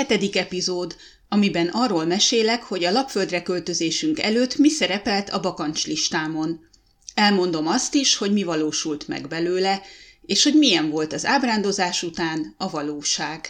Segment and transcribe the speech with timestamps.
[0.00, 0.96] Hetedik epizód,
[1.28, 6.60] amiben arról mesélek, hogy a lapföldre költözésünk előtt mi szerepelt a bakancs listámon.
[7.14, 9.82] Elmondom azt is, hogy mi valósult meg belőle,
[10.22, 13.48] és hogy milyen volt az ábrándozás után a valóság.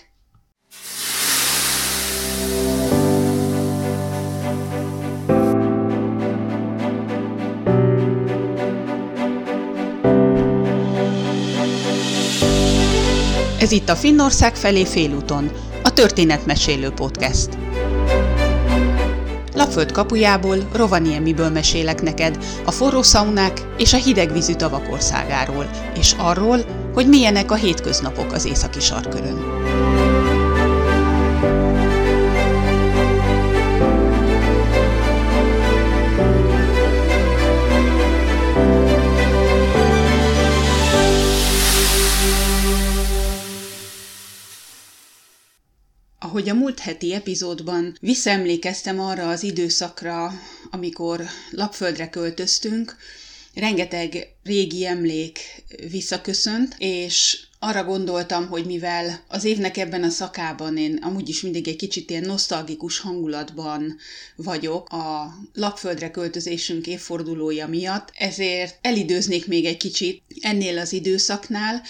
[13.59, 17.49] Ez itt a Finnország felé félúton, a Történetmesélő Podcast.
[19.55, 26.59] Lapföld kapujából, Rovaniemiből mesélek neked a forró szaunák és a hidegvízű tavak országáról, és arról,
[26.95, 29.39] hogy milyenek a hétköznapok az északi sarkörön.
[46.41, 50.33] Ahogy a múlt heti epizódban visszaemlékeztem arra az időszakra,
[50.71, 52.97] amikor lapföldre költöztünk,
[53.55, 55.39] rengeteg régi emlék
[55.91, 61.69] visszaköszönt, és arra gondoltam, hogy mivel az évnek ebben a szakában én amúgy is mindig
[61.69, 63.97] egy kicsit ilyen nosztalgikus hangulatban
[64.37, 71.83] vagyok a lapföldre költözésünk évfordulója miatt, ezért elidőznék még egy kicsit ennél az időszaknál,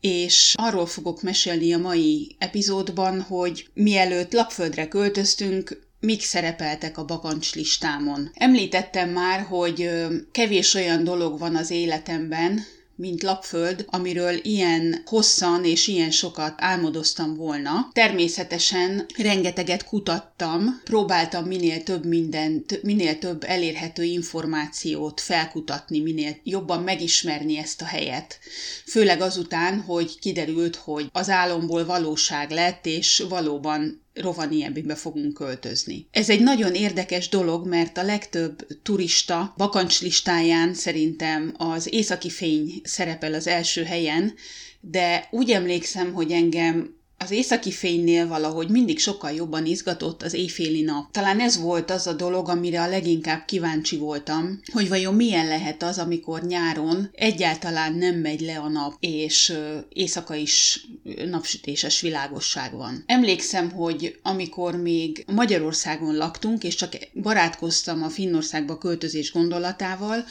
[0.00, 7.54] és arról fogok mesélni a mai epizódban, hogy mielőtt lapföldre költöztünk, mik szerepeltek a bakancs
[7.54, 8.30] listámon.
[8.34, 9.90] Említettem már, hogy
[10.32, 12.60] kevés olyan dolog van az életemben,
[13.00, 17.88] mint lapföld, amiről ilyen hosszan és ilyen sokat álmodoztam volna.
[17.92, 27.58] Természetesen rengeteget kutattam, próbáltam minél több mindent, minél több elérhető információt felkutatni, minél jobban megismerni
[27.58, 28.38] ezt a helyet.
[28.86, 36.06] Főleg azután, hogy kiderült, hogy az álomból valóság lett, és valóban Rovaniemibe fogunk költözni.
[36.10, 43.34] Ez egy nagyon érdekes dolog, mert a legtöbb turista bakancslistáján szerintem az északi fény szerepel
[43.34, 44.34] az első helyen,
[44.80, 50.82] de úgy emlékszem, hogy engem az északi fénynél valahogy mindig sokkal jobban izgatott az éjféli
[50.82, 51.10] nap.
[51.12, 55.82] Talán ez volt az a dolog, amire a leginkább kíváncsi voltam, hogy vajon milyen lehet
[55.82, 59.52] az, amikor nyáron egyáltalán nem megy le a nap, és
[59.88, 60.86] éjszaka is
[61.30, 63.04] napsütéses világosság van.
[63.06, 70.24] Emlékszem, hogy amikor még Magyarországon laktunk, és csak barátkoztam a Finnországba költözés gondolatával,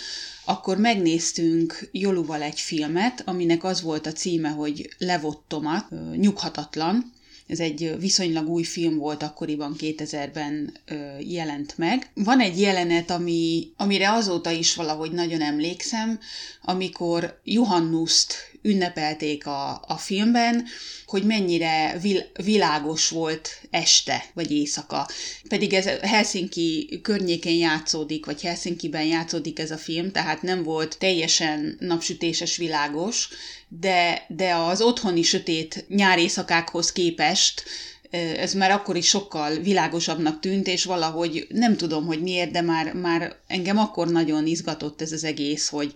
[0.46, 5.86] akkor megnéztünk Joluval egy filmet, aminek az volt a címe, hogy Levottomat,
[6.16, 7.18] nyughatatlan,
[7.50, 10.74] ez egy viszonylag új film volt, akkoriban 2000-ben
[11.20, 12.12] jelent meg.
[12.14, 16.20] Van egy jelenet, ami, amire azóta is valahogy nagyon emlékszem,
[16.62, 20.66] amikor Johannuszt ünnepelték a, a filmben,
[21.06, 25.10] hogy mennyire vil, világos volt este vagy éjszaka.
[25.48, 31.78] Pedig ez Helsinki környékén játszódik, vagy Helsinki-ben játszódik ez a film, tehát nem volt teljesen
[31.80, 33.30] napsütéses világos,
[33.68, 37.64] de, de az otthoni sötét nyáréjszakákhoz képest
[38.12, 42.94] ez már akkor is sokkal világosabbnak tűnt, és valahogy nem tudom, hogy miért, de már,
[42.94, 45.94] már engem akkor nagyon izgatott ez az egész, hogy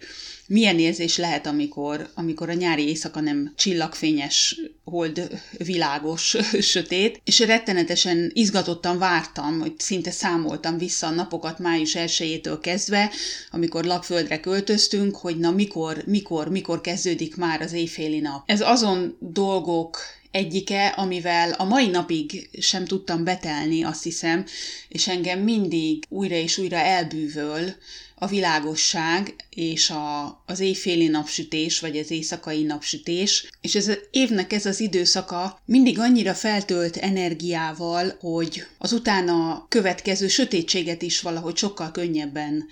[0.48, 8.32] milyen érzés lehet, amikor, amikor a nyári éjszaka nem csillagfényes, hold világos, sötét, és rettenetesen
[8.34, 13.12] izgatottan vártam, hogy szinte számoltam vissza a napokat május 1 kezdve,
[13.52, 18.44] amikor lapföldre költöztünk, hogy na mikor, mikor, mikor kezdődik már az éjféli nap.
[18.46, 19.98] Ez azon dolgok
[20.34, 24.46] egyike, amivel a mai napig sem tudtam betelni, azt hiszem,
[24.88, 27.76] és engem mindig újra és újra elbűvöl
[28.16, 34.54] a világosság és a, az éjféli napsütés, vagy az éjszakai napsütés, és ez az évnek
[34.54, 41.92] ez az időszaka mindig annyira feltölt energiával, hogy az utána következő sötétséget is valahogy sokkal
[41.92, 42.66] könnyebben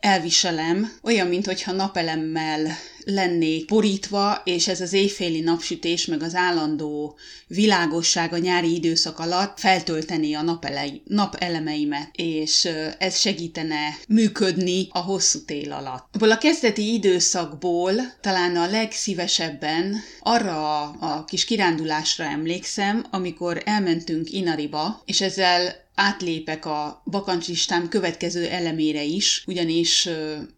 [0.00, 8.32] elviselem, olyan, mintha napelemmel lennék borítva, és ez az éjféli napsütés, meg az állandó világosság
[8.32, 12.68] a nyári időszak alatt feltölteni a napelei, napelemeimet, és
[12.98, 16.08] ez segítene működni a hosszú tél alatt.
[16.12, 25.02] Abból a kezdeti időszakból talán a legszívesebben arra a kis kirándulásra emlékszem, amikor elmentünk Inariba,
[25.04, 30.08] és ezzel átlépek a bakancslistám következő elemére is, ugyanis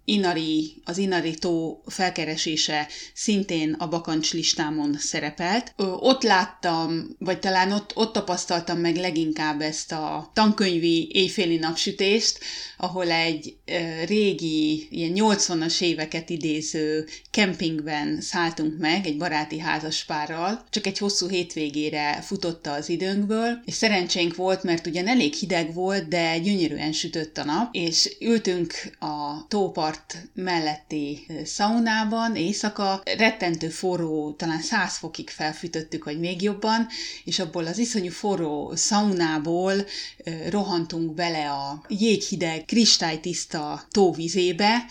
[0.05, 5.75] Inari, az Inari tó felkeres kiesése szintén a bakancs listámon szerepelt.
[6.01, 12.39] Ott láttam, vagy talán ott, ott tapasztaltam meg leginkább ezt a tankönyvi éjféli napsütést,
[12.77, 13.57] ahol egy
[14.07, 22.21] régi, ilyen 80-as éveket idéző kempingben szálltunk meg egy baráti házaspárral, csak egy hosszú hétvégére
[22.23, 27.45] futotta az időnkből, és szerencsénk volt, mert ugyan elég hideg volt, de gyönyörűen sütött a
[27.45, 36.19] nap, és ültünk a tópart melletti szaunában éjszaka, rettentő forró, talán 100 fokig felfűtöttük, vagy
[36.19, 36.87] még jobban,
[37.25, 39.75] és abból az iszonyú forró szaunából
[40.49, 44.85] rohantunk bele a jéghideg, kristálytiszta tóvizébe,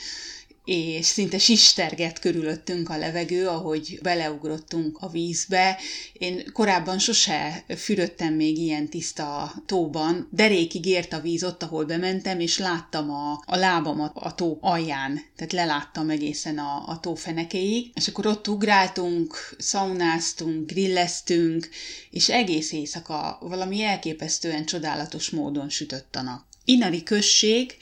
[0.71, 5.77] és szinte sisterget körülöttünk a levegő, ahogy beleugrottunk a vízbe.
[6.13, 10.27] Én korábban sose fürödtem még ilyen tiszta tóban.
[10.31, 15.21] Derékig ért a víz ott, ahol bementem, és láttam a, a lábamat a tó alján,
[15.35, 17.91] tehát leláttam egészen a, a tó fenekéig.
[17.93, 21.69] És akkor ott ugráltunk, szaunáztunk, grilleztünk,
[22.09, 26.41] és egész éjszaka valami elképesztően csodálatos módon sütött a nap.
[26.65, 27.77] Inari község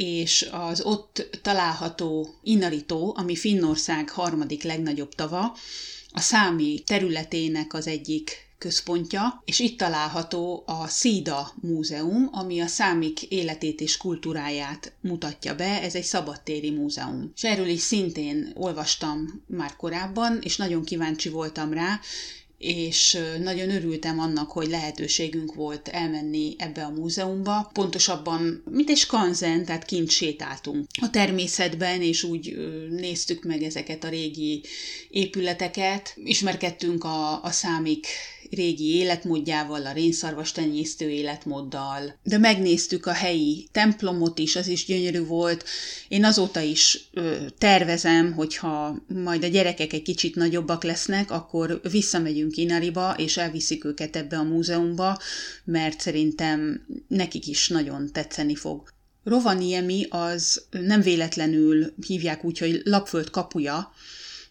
[0.00, 5.56] és az ott található Inaritó, ami Finnország harmadik legnagyobb tava,
[6.12, 13.22] a számi területének az egyik központja, és itt található a Szída Múzeum, ami a számik
[13.22, 17.32] életét és kultúráját mutatja be, ez egy szabadtéri múzeum.
[17.36, 22.00] És erről is szintén olvastam már korábban, és nagyon kíváncsi voltam rá,
[22.60, 27.70] és nagyon örültem annak, hogy lehetőségünk volt elmenni ebbe a múzeumba.
[27.72, 32.56] Pontosabban, mint egy skanzen, tehát kint sétáltunk a természetben, és úgy
[32.90, 34.62] néztük meg ezeket a régi
[35.10, 36.16] épületeket.
[36.24, 38.06] Ismerkedtünk a, a számik
[38.50, 42.18] régi életmódjával, a rénszarvas tenyésztő életmóddal.
[42.22, 45.64] De megnéztük a helyi templomot is, az is gyönyörű volt.
[46.08, 52.56] Én azóta is ö, tervezem, hogyha majd a gyerekek egy kicsit nagyobbak lesznek, akkor visszamegyünk
[52.56, 55.18] Inariba, és elviszik őket ebbe a múzeumba,
[55.64, 58.88] mert szerintem nekik is nagyon tetszeni fog.
[59.24, 63.92] Rovaniemi az nem véletlenül hívják úgy, hogy lapföld kapuja,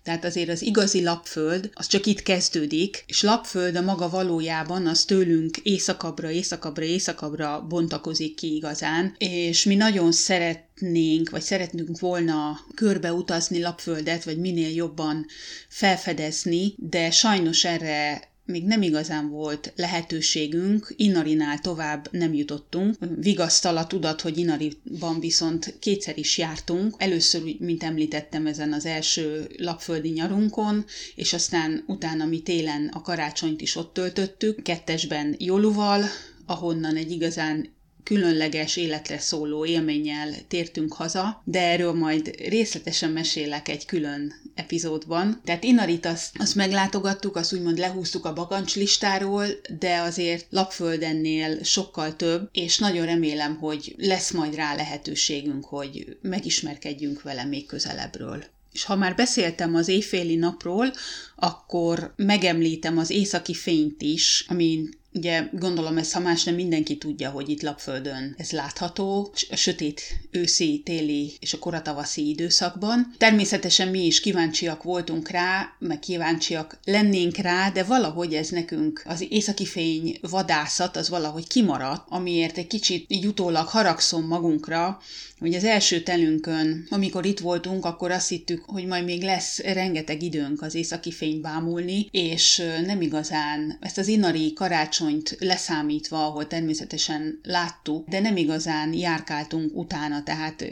[0.04, 5.06] tehát azért az igazi lapföld, az csak itt kezdődik, és lapföld a maga valójában az
[5.06, 13.14] tőlünk északabbra, északabbra, északabbra bontakozik ki igazán, és mi nagyon szeretnénk, vagy szeretnünk volna körbe
[13.14, 15.26] utazni lapföldet, vagy minél jobban
[15.68, 22.96] felfedezni, de sajnos erre még nem igazán volt lehetőségünk, Inarinál tovább nem jutottunk.
[23.16, 26.96] Vigasztal a tudat, hogy Inariban viszont kétszer is jártunk.
[26.98, 30.86] Először, mint említettem, ezen az első lapföldi nyarunkon,
[31.16, 36.04] és aztán utána mi télen a karácsonyt is ott töltöttük, kettesben Joluval,
[36.46, 37.78] ahonnan egy igazán
[38.10, 45.42] különleges életre szóló élménnyel tértünk haza, de erről majd részletesen mesélek egy külön epizódban.
[45.46, 49.46] Tehát Inarit azt, azt meglátogattuk, azt úgymond lehúztuk a bakancs listáról,
[49.80, 57.22] de azért Lapföldennél sokkal több, és nagyon remélem, hogy lesz majd rá lehetőségünk, hogy megismerkedjünk
[57.22, 58.44] vele még közelebbről.
[58.72, 60.94] És ha már beszéltem az éjféli napról,
[61.36, 67.30] akkor megemlítem az északi fényt is, amin Ugye gondolom ez, ha más nem mindenki tudja,
[67.30, 70.02] hogy itt Lapföldön ez látható, a sötét
[70.32, 73.14] őszi, téli és a koratavaszi időszakban.
[73.18, 79.26] Természetesen mi is kíváncsiak voltunk rá, meg kíváncsiak lennénk rá, de valahogy ez nekünk, az
[79.30, 85.00] északi fény vadászat, az valahogy kimaradt, amiért egy kicsit így utólag haragszom magunkra,
[85.40, 90.24] hogy az első telünkön, amikor itt voltunk, akkor azt hittük, hogy majd még lesz rengeteg
[90.24, 94.54] időnk az északi fényt bámulni, és nem igazán ezt az inari
[95.00, 100.66] karácsonyt leszámítva, ahol természetesen láttuk, de nem igazán járkáltunk utána, tehát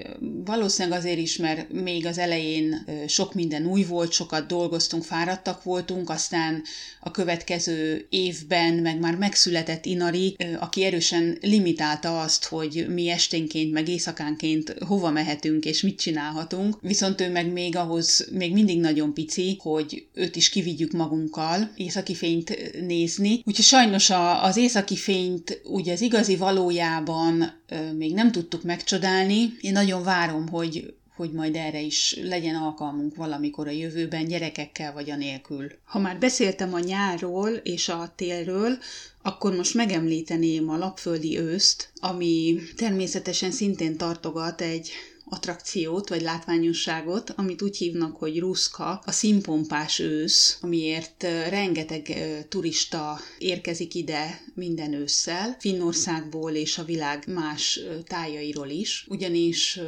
[0.45, 6.09] valószínűleg azért is, mert még az elején sok minden új volt, sokat dolgoztunk, fáradtak voltunk,
[6.09, 6.63] aztán
[6.99, 13.87] a következő évben meg már megszületett Inari, aki erősen limitálta azt, hogy mi esténként, meg
[13.89, 19.57] éjszakánként hova mehetünk és mit csinálhatunk, viszont ő meg még ahhoz még mindig nagyon pici,
[19.61, 23.41] hogy őt is kivigyük magunkkal északi fényt nézni.
[23.45, 27.61] Úgyhogy sajnos a, az északi fényt ugye az igazi valójában
[27.97, 29.53] még nem tudtuk megcsodálni.
[29.61, 35.09] Én nagyon várom, hogy hogy majd erre is legyen alkalmunk valamikor a jövőben, gyerekekkel vagy
[35.09, 35.71] a nélkül.
[35.83, 38.77] Ha már beszéltem a nyárról és a télről,
[39.21, 44.91] akkor most megemlíteném a lapföldi őszt, ami természetesen szintén tartogat egy
[45.29, 52.17] attrakciót, vagy látványosságot, amit úgy hívnak, hogy Ruszka, a színpompás ősz, amiért rengeteg
[52.49, 59.79] turista érkezik ide minden ősszel, Finnországból és a világ más tájairól is, ugyanis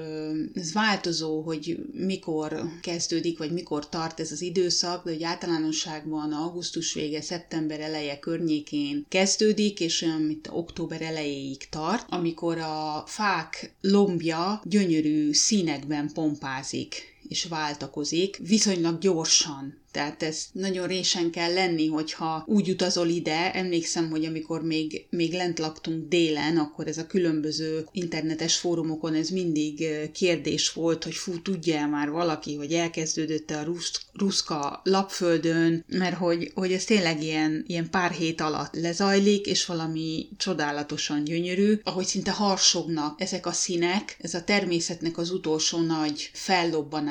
[0.54, 6.94] ez változó, hogy mikor kezdődik, vagy mikor tart ez az időszak, de hogy általánosságban augusztus
[6.94, 14.62] vége, szeptember eleje környékén kezdődik, és olyan, mint október elejéig tart, amikor a fák lombja
[14.64, 19.78] gyönyörű színekben pompázik és váltakozik viszonylag gyorsan.
[19.92, 23.54] Tehát ez nagyon résen kell lenni, hogyha úgy utazol ide.
[23.54, 29.30] Emlékszem, hogy amikor még, még lent laktunk délen, akkor ez a különböző internetes fórumokon ez
[29.30, 36.16] mindig kérdés volt, hogy fú, tudja már valaki, hogy elkezdődött a rusz, ruszka lapföldön, mert
[36.16, 42.06] hogy, hogy ez tényleg ilyen, ilyen pár hét alatt lezajlik, és valami csodálatosan gyönyörű, ahogy
[42.06, 46.30] szinte harsognak ezek a színek, ez a természetnek az utolsó nagy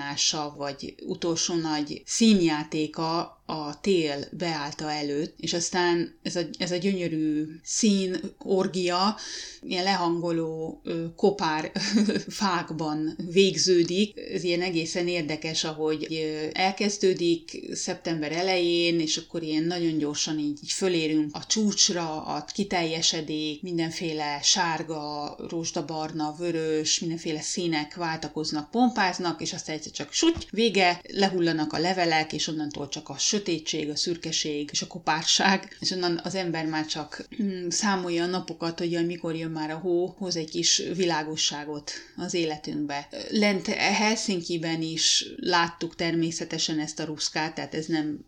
[0.09, 6.76] fellobbanása, vagy utolsó nagy színjátéka, a tél beállta előtt, és aztán ez a, ez a
[6.76, 9.17] gyönyörű szín, orgia,
[9.62, 10.83] ilyen lehangoló
[11.17, 11.73] kopár
[12.40, 14.21] fákban végződik.
[14.35, 16.07] Ez ilyen egészen érdekes, ahogy
[16.52, 23.62] elkezdődik szeptember elején, és akkor ilyen nagyon gyorsan így, így fölérünk a csúcsra, a kiteljesedék,
[23.62, 31.73] mindenféle sárga, rózsdabarna, vörös, mindenféle színek váltakoznak, pompáznak, és aztán egyszer csak suty, vége, lehullanak
[31.73, 36.21] a levelek, és onnantól csak a sötét sötétség, a szürkeség és a kopárság, és onnan
[36.25, 40.37] az ember már csak mm, számolja a napokat, hogy mikor jön már a hó, hoz
[40.37, 43.09] egy kis világosságot az életünkbe.
[43.30, 48.26] Lent Helsinki-ben is láttuk természetesen ezt a ruszkát, tehát ez nem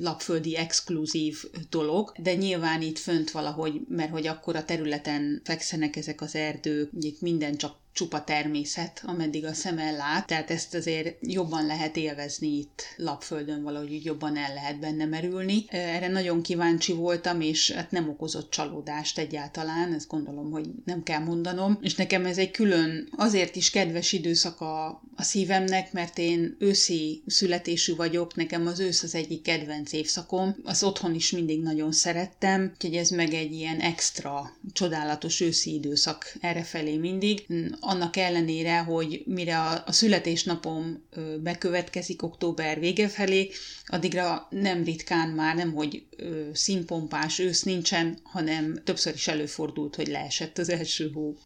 [0.00, 6.20] lapföldi exkluzív dolog, de nyilván itt fönt valahogy, mert hogy akkor a területen fekszenek ezek
[6.20, 11.66] az erdők, itt minden csak csupa természet, ameddig a szem lát, tehát ezt azért jobban
[11.66, 15.64] lehet élvezni itt lapföldön, valahogy jobban el lehet benne merülni.
[15.68, 21.20] Erre nagyon kíváncsi voltam, és hát nem okozott csalódást egyáltalán, ezt gondolom, hogy nem kell
[21.20, 26.56] mondanom, és nekem ez egy külön, azért is kedves időszak a, a szívemnek, mert én
[26.58, 31.92] őszi születésű vagyok, nekem az ősz az egyik kedvenc évszakom, az otthon is mindig nagyon
[31.92, 37.46] szerettem, úgyhogy ez meg egy ilyen extra, csodálatos őszi időszak errefelé mindig
[37.84, 41.08] annak ellenére, hogy mire a, a születésnapom
[41.40, 43.50] bekövetkezik október vége felé,
[43.86, 46.06] addigra nem ritkán már nem, hogy
[46.52, 51.36] színpompás ősz nincsen, hanem többször is előfordult, hogy leesett az első hó.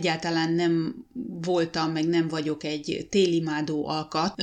[0.00, 1.04] Egyáltalán nem
[1.42, 4.34] voltam, meg nem vagyok egy télimádó alkat,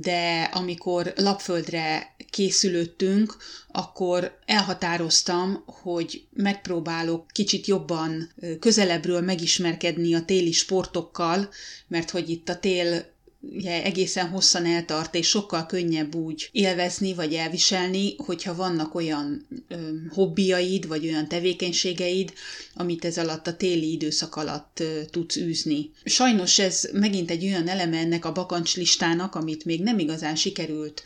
[0.00, 3.36] de amikor lapföldre készülöttünk,
[3.68, 11.48] akkor elhatároztam, hogy megpróbálok kicsit jobban közelebbről megismerkedni a téli sportokkal,
[11.88, 13.12] mert hogy itt a tél
[13.52, 19.76] ugye egészen hosszan eltart, és sokkal könnyebb úgy élvezni, vagy elviselni, hogyha vannak olyan ö,
[20.08, 22.32] hobbiaid, vagy olyan tevékenységeid,
[22.74, 25.90] amit ez alatt a téli időszak alatt ö, tudsz űzni.
[26.04, 31.02] Sajnos ez megint egy olyan eleme ennek a bakancslistának, amit még nem igazán sikerült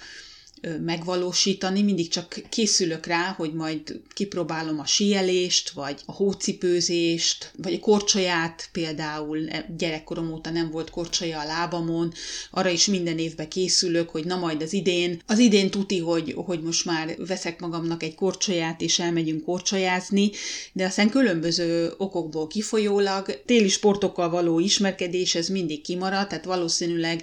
[0.84, 7.78] megvalósítani, mindig csak készülök rá, hogy majd kipróbálom a síelést, vagy a hócipőzést, vagy a
[7.78, 12.12] korcsolyát, például e, gyerekkorom óta nem volt korcsolya a lábamon,
[12.50, 16.62] arra is minden évben készülök, hogy na majd az idén, az idén tuti, hogy, hogy
[16.62, 20.30] most már veszek magamnak egy korcsolyát, és elmegyünk korcsolyázni,
[20.72, 27.22] de aztán különböző okokból kifolyólag téli sportokkal való ismerkedés, ez mindig kimarad, tehát valószínűleg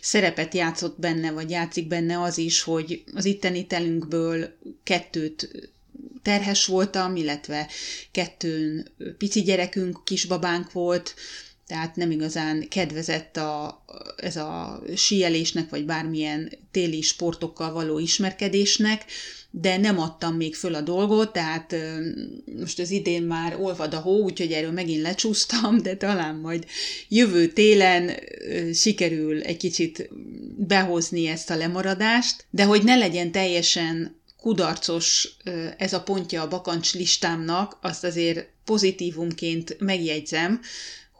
[0.00, 5.70] szerepet játszott benne, vagy játszik benne az is, hogy az itteni telünkből kettőt
[6.22, 7.68] terhes voltam, illetve
[8.10, 11.14] kettőn pici gyerekünk, kisbabánk volt,
[11.66, 13.84] tehát nem igazán kedvezett a,
[14.16, 19.04] ez a síelésnek, vagy bármilyen téli sportokkal való ismerkedésnek,
[19.50, 21.74] de nem adtam még föl a dolgot, tehát
[22.58, 26.66] most az idén már olvad a hó, úgyhogy erről megint lecsúsztam, de talán majd
[27.08, 28.10] jövő télen
[28.74, 30.10] sikerül egy kicsit
[30.68, 35.36] behozni ezt a lemaradást, de hogy ne legyen teljesen kudarcos
[35.76, 40.60] ez a pontja a bakancs listámnak, azt azért pozitívumként megjegyzem,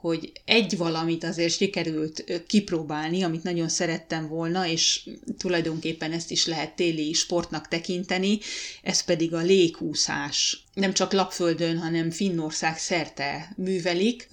[0.00, 6.76] hogy egy valamit azért sikerült kipróbálni, amit nagyon szerettem volna, és tulajdonképpen ezt is lehet
[6.76, 8.38] téli sportnak tekinteni,
[8.82, 10.64] ez pedig a légúszás.
[10.78, 14.28] Nem csak Lapföldön, hanem Finnország szerte művelik.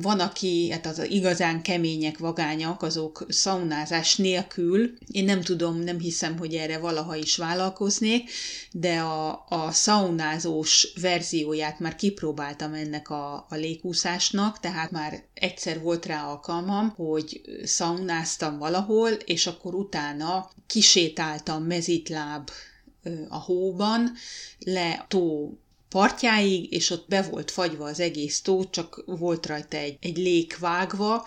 [0.00, 6.38] Van, aki, hát az igazán kemények, vagányak, azok szaunázás nélkül, én nem tudom, nem hiszem,
[6.38, 8.30] hogy erre valaha is vállalkoznék,
[8.72, 16.06] de a, a szaunázós verzióját már kipróbáltam ennek a, a légúszásnak, tehát már egyszer volt
[16.06, 22.50] rá alkalmam, hogy szaunáztam valahol, és akkor utána kisétáltam mezitláb
[23.28, 24.12] a hóban,
[24.58, 25.52] le tó
[25.88, 30.58] partjáig, és ott be volt fagyva az egész tó, csak volt rajta egy, egy lék
[30.58, 31.26] vágva,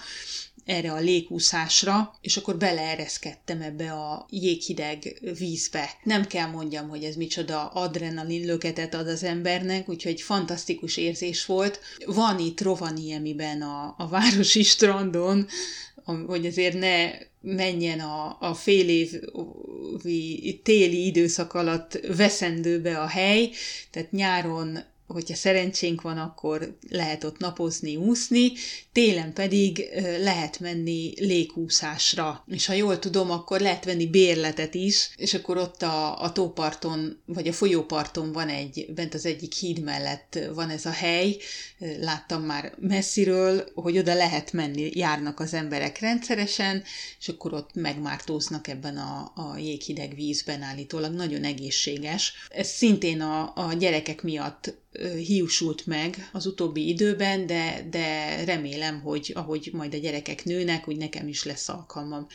[0.69, 5.89] erre a légúszásra, és akkor beleereszkedtem ebbe a jéghideg vízbe.
[6.03, 11.79] Nem kell mondjam, hogy ez micsoda adrenalin löketet ad az embernek, úgyhogy fantasztikus érzés volt.
[12.05, 15.47] Van itt Rovaniemiben a, a városi strandon,
[16.27, 17.11] hogy azért ne
[17.41, 23.49] menjen a, a fél évi téli időszak alatt veszendőbe a hely,
[23.91, 24.79] tehát nyáron
[25.13, 28.51] hogyha szerencsénk van, akkor lehet ott napozni, úszni,
[28.91, 29.89] télen pedig
[30.19, 32.43] lehet menni légúszásra.
[32.47, 37.21] És ha jól tudom, akkor lehet venni bérletet is, és akkor ott a, a tóparton,
[37.25, 41.37] vagy a folyóparton van egy, bent az egyik híd mellett van ez a hely,
[41.99, 46.83] láttam már messziről, hogy oda lehet menni, járnak az emberek rendszeresen,
[47.19, 52.33] és akkor ott megmártóznak ebben a, a jéghideg vízben állítólag, nagyon egészséges.
[52.49, 54.73] Ez szintén a, a gyerekek miatt
[55.25, 60.97] hiúsult meg az utóbbi időben, de, de remélem, hogy ahogy majd a gyerekek nőnek, úgy
[60.97, 62.27] nekem is lesz alkalmam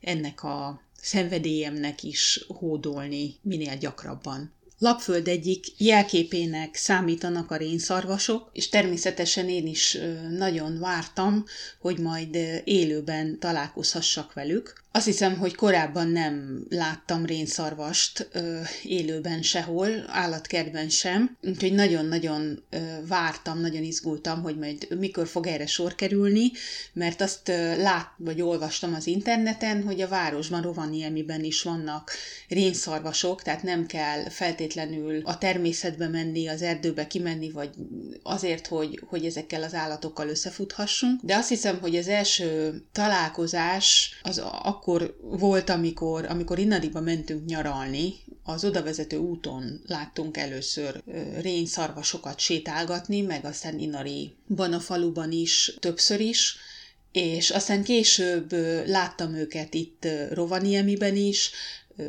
[0.00, 4.54] ennek a szenvedélyemnek is hódolni minél gyakrabban.
[4.78, 9.98] Lapföld egyik jelképének számítanak a rénszarvasok, és természetesen én is
[10.30, 11.44] nagyon vártam,
[11.78, 12.34] hogy majd
[12.64, 14.84] élőben találkozhassak velük.
[14.96, 22.78] Azt hiszem, hogy korábban nem láttam rénszarvast ö, élőben sehol, állatkertben sem, úgyhogy nagyon-nagyon ö,
[23.08, 26.50] vártam, nagyon izgultam, hogy majd mikor fog erre sor kerülni,
[26.92, 32.10] mert azt ö, lát, vagy olvastam az interneten, hogy a városban, Rovaniemiben is vannak
[32.48, 37.70] rénszarvasok, tehát nem kell feltétlenül a természetbe menni, az erdőbe kimenni, vagy
[38.22, 41.20] azért, hogy, hogy ezekkel az állatokkal összefuthassunk.
[41.22, 47.44] De azt hiszem, hogy az első találkozás az akkor akkor volt, amikor, amikor Innadiba mentünk
[47.44, 51.02] nyaralni, az odavezető úton láttunk először
[51.40, 56.56] rényszarvasokat sétálgatni, meg aztán Inariban a faluban is többször is,
[57.12, 58.52] és aztán később
[58.86, 61.50] láttam őket itt Rovaniemiben is,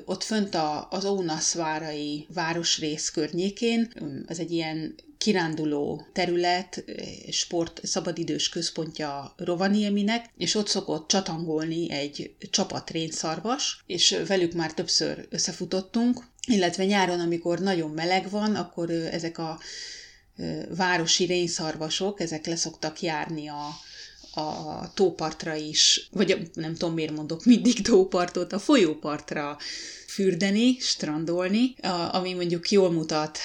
[0.06, 3.94] ott fönt a, az Ónaszvárai városrész környékén,
[4.28, 6.84] ez egy ilyen kiránduló terület,
[7.32, 15.28] sport szabadidős központja Rovanieminek, és ott szokott csatangolni egy csapat rénszarvas, és velük már többször
[15.30, 19.60] összefutottunk, illetve nyáron, amikor nagyon meleg van, akkor ezek a
[20.76, 23.68] városi rénszarvasok, ezek leszoktak járni a,
[24.42, 29.58] a tópartra is, vagy nem tudom miért mondok mindig tópartot, a folyópartra
[30.08, 31.76] fürdeni, strandolni,
[32.12, 33.38] ami mondjuk jól mutat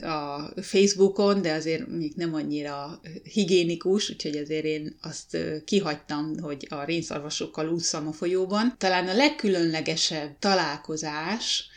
[0.00, 3.00] a Facebookon, de azért még nem annyira
[3.32, 8.74] higiénikus, úgyhogy azért én azt kihagytam, hogy a rénszarvasokkal ússzam a folyóban.
[8.78, 11.70] Talán a legkülönlegesebb találkozás,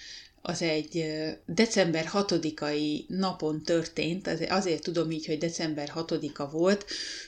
[0.48, 1.06] az egy
[1.46, 6.86] december 6-ai napon történt, azért tudom így, hogy december 6-a volt,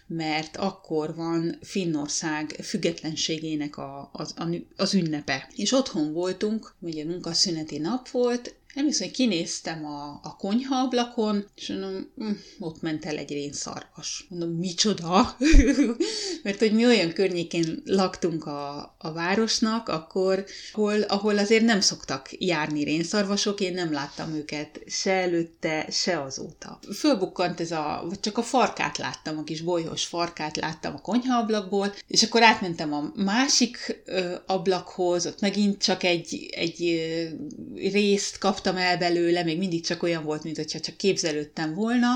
[0.07, 4.33] mert akkor van Finnország függetlenségének a, az,
[4.75, 5.49] az ünnepe.
[5.55, 12.11] És otthon voltunk, ugye munkaszüneti nap volt, hiszem, hogy kinéztem a, a konyhaablakon, és mondom,
[12.17, 14.25] hm, ott ment el egy rénszarvas.
[14.29, 15.37] Mondom, micsoda?
[16.43, 22.29] Mert hogy mi olyan környékén laktunk a, a városnak, akkor, ahol, ahol azért nem szoktak
[22.31, 26.79] járni rénszarvasok, én nem láttam őket se előtte, se azóta.
[26.95, 31.93] Fölbukkant ez a, vagy csak a farkát láttam, a kis bolyhos farkát láttam a konyhaablakból,
[32.07, 38.66] és akkor átmentem a másik ö, ablakhoz, ott megint csak egy, egy ö, részt kaptam,
[38.67, 42.07] kaptam el belőle, még mindig csak olyan volt, mint hogyha csak képzelődtem volna,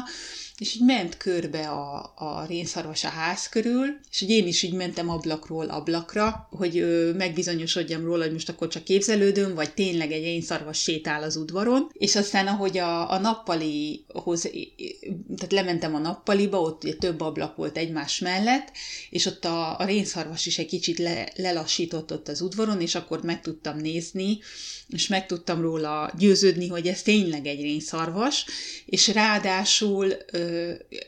[0.62, 4.74] és így ment körbe a, a rénszarvas a ház körül, és hogy én is így
[4.74, 10.24] mentem ablakról ablakra, hogy ö, megbizonyosodjam róla, hogy most akkor csak képzelődöm, vagy tényleg egy
[10.24, 14.41] rénszarvas sétál az udvaron, és aztán ahogy a, a nappalihoz,
[15.36, 18.71] tehát lementem a nappaliba, ott ugye több ablak volt egymás mellett,
[19.10, 23.24] és ott a, a rénszarvas is egy kicsit le, lelassított ott az udvaron, és akkor
[23.24, 24.39] meg tudtam nézni,
[24.88, 28.45] és meg tudtam róla győződni, hogy ez tényleg egy rénszarvas,
[28.86, 30.50] és ráadásul ö,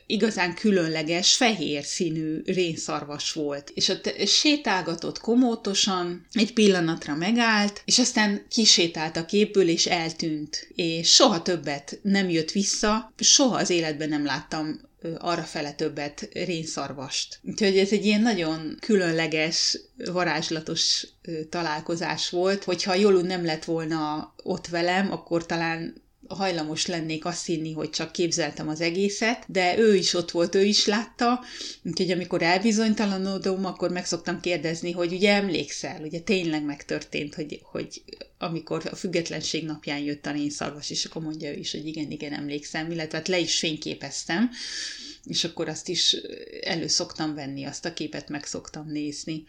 [0.08, 3.72] igazán különleges, fehér színű rénszarvas volt.
[3.74, 10.68] És ott sétálgatott komótosan, egy pillanatra megállt, és aztán kisétált a képből, és eltűnt.
[10.76, 17.40] És soha többet nem jött vissza, soha az életben nem láttam arra fele többet rénszarvast.
[17.44, 19.80] Úgyhogy ez egy ilyen nagyon különleges,
[20.12, 21.08] varázslatos
[21.50, 26.03] találkozás volt, hogyha Jolu nem lett volna ott velem, akkor talán
[26.34, 30.64] hajlamos lennék azt hinni, hogy csak képzeltem az egészet, de ő is ott volt, ő
[30.64, 31.40] is látta,
[31.84, 38.04] úgyhogy amikor elbizonytalanodom, akkor meg szoktam kérdezni, hogy ugye emlékszel, ugye tényleg megtörtént, hogy, hogy
[38.38, 42.34] amikor a függetlenség napján jött a rénszarvas, és akkor mondja ő is, hogy igen, igen,
[42.34, 44.50] emlékszem, illetve hát le is fényképeztem,
[45.24, 46.16] és akkor azt is
[46.62, 49.44] elő szoktam venni, azt a képet meg szoktam nézni.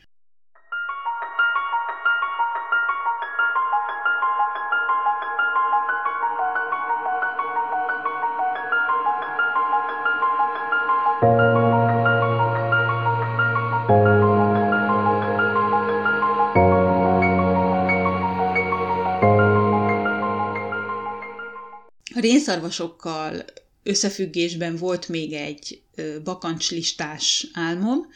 [22.44, 23.44] A rénszarvasokkal
[23.82, 25.82] összefüggésben volt még egy
[26.24, 28.06] bakancslistás álmom,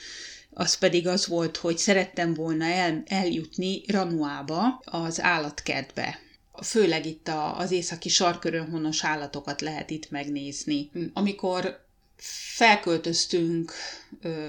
[0.50, 6.20] az pedig az volt, hogy szerettem volna el, eljutni Ranuába, az állatkertbe.
[6.62, 10.90] Főleg itt az északi sarkörön honos állatokat lehet itt megnézni.
[11.12, 11.86] Amikor
[12.56, 13.72] felköltöztünk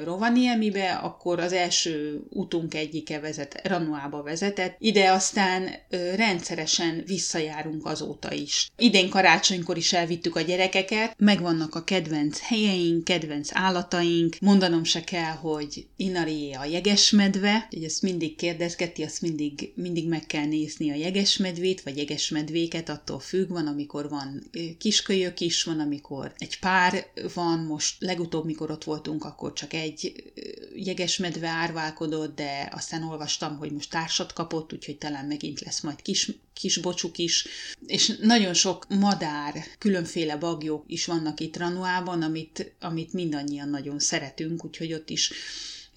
[0.04, 4.76] Rovaniemibe, akkor az első utunk egyike vezet, Ranuába vezetett.
[4.80, 5.70] Ide aztán
[6.16, 8.70] rendszeresen visszajárunk azóta is.
[8.78, 14.36] Idén karácsonykor is elvittük a gyerekeket, megvannak a kedvenc helyeink, kedvenc állataink.
[14.42, 20.26] Mondanom se kell, hogy Inari a jegesmedve, hogy ezt mindig kérdezgeti, azt mindig, mindig meg
[20.26, 26.34] kell nézni a jegesmedvét, vagy jegesmedvéket, attól függ, van, amikor van kiskölyök is, van, amikor
[26.38, 30.32] egy pár van, most legutóbb, mikor ott voltunk, akkor csak egy
[30.76, 36.32] jegesmedve árválkodott, de aztán olvastam, hogy most társat kapott, úgyhogy talán megint lesz majd kis,
[36.54, 37.48] kis bocsuk is.
[37.86, 44.66] És nagyon sok madár, különféle bagyok is vannak itt Ranuában, amit, amit mindannyian nagyon szeretünk,
[44.66, 45.32] úgyhogy ott is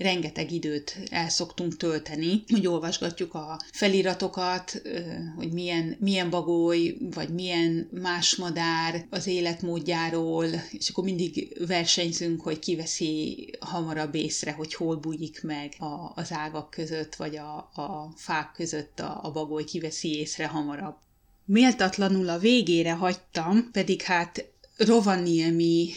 [0.02, 4.82] rengeteg időt el szoktunk tölteni, hogy olvasgatjuk a feliratokat,
[5.36, 12.58] hogy milyen, milyen bagoly, vagy milyen más madár az életmódjáról, és akkor mindig versenyzünk, hogy
[12.58, 18.52] kiveszi hamarabb észre, hogy hol bújik meg a, az ágak között, vagy a, a fák
[18.54, 20.96] között a, a bagoly kiveszi észre hamarabb.
[21.44, 24.44] Méltatlanul a végére hagytam, pedig hát
[24.76, 25.88] Rovaniemi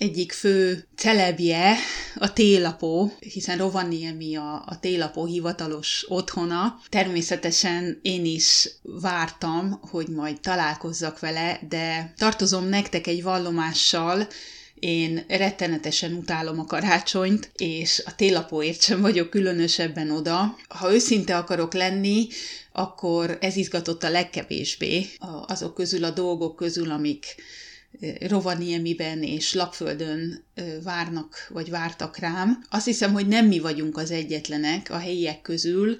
[0.00, 1.76] egyik fő celebje
[2.14, 6.80] a télapó, hiszen Rovaniemi a, a télapó hivatalos otthona.
[6.88, 14.28] Természetesen én is vártam, hogy majd találkozzak vele, de tartozom nektek egy vallomással,
[14.74, 20.56] én rettenetesen utálom a karácsonyt, és a télapóért sem vagyok különösebben oda.
[20.68, 22.26] Ha őszinte akarok lenni,
[22.72, 25.06] akkor ez izgatott a legkevésbé
[25.46, 27.34] azok közül a dolgok közül, amik
[28.20, 30.44] Rovaniemiben és Lapföldön
[30.82, 32.64] várnak, vagy vártak rám.
[32.70, 35.98] Azt hiszem, hogy nem mi vagyunk az egyetlenek a helyiek közül,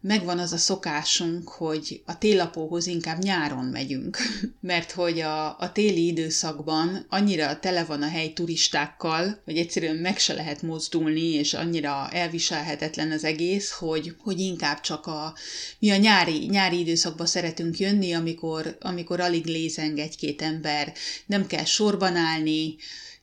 [0.00, 4.18] megvan az a szokásunk, hogy a télapóhoz inkább nyáron megyünk,
[4.60, 10.18] mert hogy a, a téli időszakban annyira tele van a hely turistákkal, hogy egyszerűen meg
[10.18, 15.34] se lehet mozdulni, és annyira elviselhetetlen az egész, hogy, hogy inkább csak a,
[15.78, 20.92] mi a nyári, nyári időszakban szeretünk jönni, amikor, amikor alig lézeng egy-két ember,
[21.26, 22.76] nem kell sorban állni,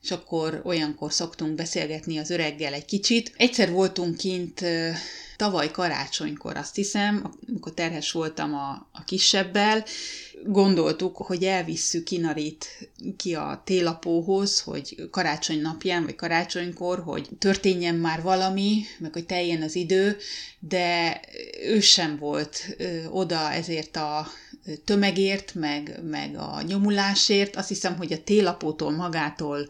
[0.07, 3.33] és akkor olyankor szoktunk beszélgetni az öreggel egy kicsit.
[3.37, 4.63] Egyszer voltunk kint
[5.37, 9.85] tavaly karácsonykor, azt hiszem, amikor terhes voltam a, a kisebbel,
[10.45, 18.21] gondoltuk, hogy elvisszük Inarit ki a télapóhoz, hogy karácsony napján, vagy karácsonykor, hogy történjen már
[18.21, 20.17] valami, meg hogy teljen az idő,
[20.59, 21.19] de
[21.63, 24.27] ő sem volt ö, oda ezért a
[24.85, 27.55] tömegért, meg, meg a nyomulásért.
[27.55, 29.67] Azt hiszem, hogy a télapótól magától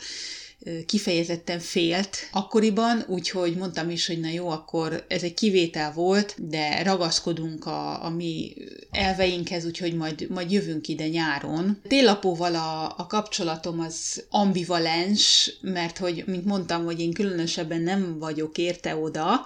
[0.85, 6.83] kifejezetten félt akkoriban, úgyhogy mondtam is, hogy na jó, akkor ez egy kivétel volt, de
[6.83, 8.53] ragaszkodunk a, a mi
[8.91, 11.81] elveinkhez, úgyhogy majd, majd jövünk ide nyáron.
[11.87, 18.57] Télapóval a, a kapcsolatom az ambivalens, mert hogy, mint mondtam, hogy én különösebben nem vagyok
[18.57, 19.45] érte oda,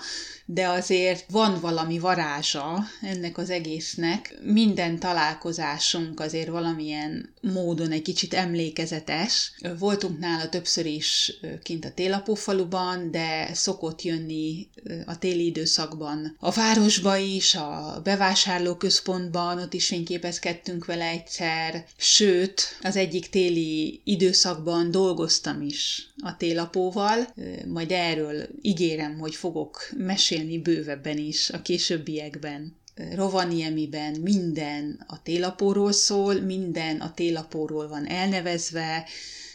[0.54, 4.36] de azért van valami varázsa ennek az egésznek.
[4.44, 9.52] Minden találkozásunk azért valamilyen módon egy kicsit emlékezetes.
[9.80, 11.34] Voltunk nála többször is
[11.64, 14.68] kint a Télapófaluban, de szokott jönni
[15.06, 22.96] a téli időszakban a városba is, a bevásárlóközpontban, ott is fényképezkedtünk vele egyszer, sőt, az
[22.96, 27.34] egyik téli időszakban dolgoztam is a télapóval,
[27.68, 32.80] majd erről ígérem, hogy fogok mesélni bővebben is a későbbiekben.
[33.16, 39.08] Rovaniemiben minden a télapóról szól, minden a télapóról van elnevezve,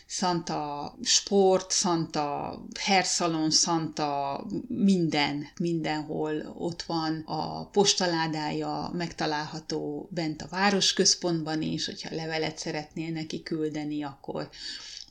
[0.09, 7.23] Santa Sport, Santa Hairsalon, Santa minden, mindenhol ott van.
[7.27, 14.49] A postaládája megtalálható bent a városközpontban is, hogyha levelet szeretnél neki küldeni, akkor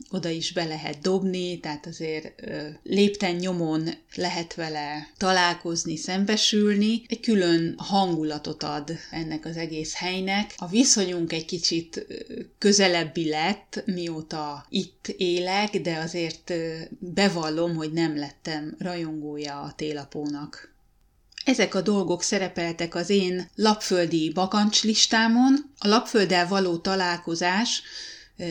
[0.10, 2.42] oda is be lehet dobni, tehát azért
[2.84, 7.02] lépten nyomon lehet vele találkozni, szembesülni.
[7.08, 10.54] Egy külön hangulatot ad ennek az egész helynek.
[10.58, 12.06] A viszonyunk egy kicsit
[12.58, 14.85] közelebbi lett, mióta itt
[15.18, 16.54] élek, de azért
[17.00, 20.74] bevallom, hogy nem lettem rajongója a télapónak.
[21.46, 25.72] Ezek a dolgok szerepeltek az én lapföldi bakancslistámon.
[25.78, 27.82] A lapfölddel való találkozás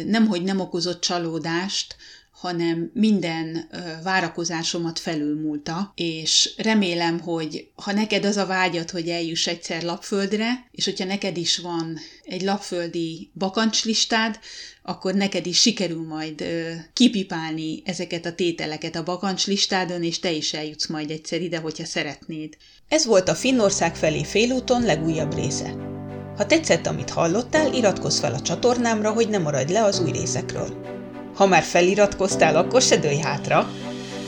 [0.06, 1.96] nemhogy nem okozott csalódást,
[2.44, 3.68] hanem minden
[4.02, 10.85] várakozásomat felülmúlta, és remélem, hogy ha neked az a vágyat, hogy eljuss egyszer lapföldre, és
[10.85, 14.38] hogyha neked is van egy lapföldi bakancslistád,
[14.83, 16.44] akkor neked is sikerül majd
[16.92, 22.57] kipipálni ezeket a tételeket a bakancslistádon, és te is eljutsz majd egyszer ide, hogyha szeretnéd.
[22.88, 25.74] Ez volt a Finnország felé félúton legújabb része.
[26.37, 31.02] Ha tetszett, amit hallottál, iratkozz fel a csatornámra, hogy ne maradj le az új részekről.
[31.34, 33.70] Ha már feliratkoztál, akkor se dőj hátra.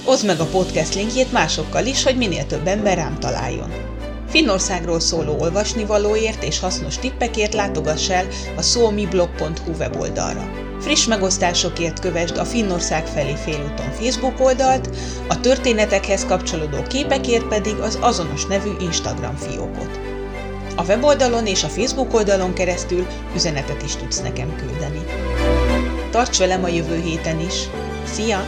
[0.05, 3.73] Oszd meg a podcast linkjét másokkal is, hogy minél több ember rám találjon.
[4.29, 10.51] Finnországról szóló olvasnivalóért és hasznos tippekért látogass el a suomiblog.hu weboldalra.
[10.81, 14.97] Friss megosztásokért kövesd a Finnország felé félúton Facebook oldalt,
[15.29, 20.01] a történetekhez kapcsolódó képekért pedig az azonos nevű Instagram fiókot.
[20.77, 25.05] A weboldalon és a Facebook oldalon keresztül üzenetet is tudsz nekem küldeni.
[26.17, 27.69] Tarts velem a jövő héten is!
[28.05, 28.47] Szia!